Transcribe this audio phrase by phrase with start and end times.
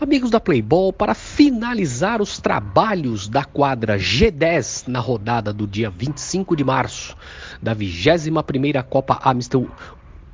[0.00, 6.54] Amigos da Playball, para finalizar os trabalhos da quadra G10 na rodada do dia 25
[6.54, 7.16] de março
[7.60, 9.66] da 21ª Copa Amistel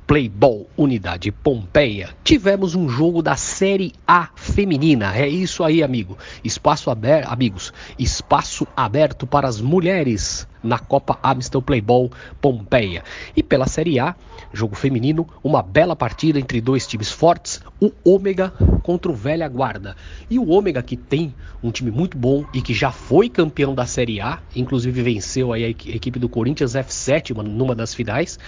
[0.07, 5.17] Playball Unidade Pompeia, tivemos um jogo da Série A feminina.
[5.17, 6.15] É isso aí, amigo.
[6.43, 13.03] Espaço aberto, amigos, espaço aberto para as mulheres na Copa Amstel Playball Pompeia.
[13.35, 14.15] E pela Série A,
[14.53, 18.51] jogo feminino, uma bela partida entre dois times fortes, o Ômega
[18.83, 19.95] contra o Velha Guarda.
[20.29, 21.33] E o Ômega que tem
[21.63, 25.59] um time muito bom e que já foi campeão da Série A, inclusive venceu a
[25.59, 28.39] equipe do Corinthians F7 numa das finais,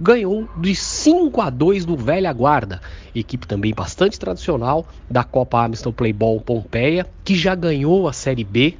[0.00, 2.80] ganhou de 5 a 2 do Velha Guarda,
[3.14, 8.76] equipe também bastante tradicional da Copa Amstel Playball Pompeia, que já ganhou a Série B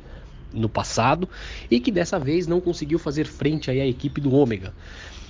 [0.52, 1.28] no passado
[1.70, 4.72] e que dessa vez não conseguiu fazer frente à equipe do Ômega.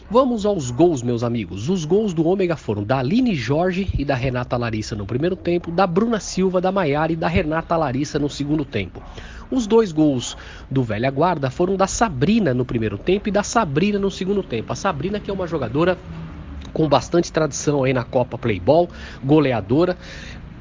[0.08, 1.68] Vamos aos gols, meus amigos.
[1.68, 5.72] Os gols do Ômega foram da Aline Jorge e da Renata Larissa no primeiro tempo,
[5.72, 9.02] da Bruna Silva, da Maiara e da Renata Larissa no segundo tempo.
[9.50, 10.36] Os dois gols
[10.70, 14.72] do Velha Guarda foram da Sabrina no primeiro tempo e da Sabrina no segundo tempo.
[14.72, 15.98] A Sabrina que é uma jogadora
[16.72, 18.88] com bastante tradição aí na Copa Playball,
[19.24, 19.96] goleadora,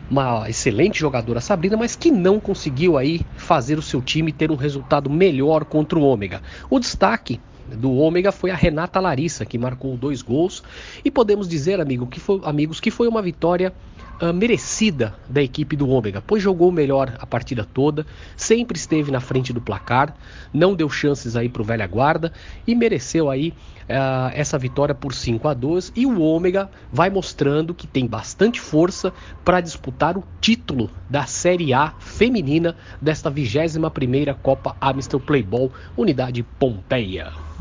[0.09, 4.56] uma excelente jogadora Sabrina, mas que não conseguiu aí fazer o seu time ter um
[4.56, 6.42] resultado melhor contra o Ômega.
[6.70, 10.64] O destaque do Ômega foi a Renata Larissa, que marcou dois gols.
[11.03, 13.73] E podemos dizer, amigo, que foi, amigos, que foi uma vitória
[14.21, 19.19] uh, merecida da equipe do Ômega, pois jogou melhor a partida toda, sempre esteve na
[19.19, 20.16] frente do placar,
[20.53, 22.31] não deu chances aí para o Velha Guarda
[22.67, 23.53] e mereceu aí
[23.89, 28.59] uh, essa vitória por 5 a 2 e o Ômega vai mostrando que tem bastante
[28.59, 29.13] força
[29.44, 37.55] para disputar o título da Série A feminina desta 21ª Copa Amstel Playball Unidade Pompeia.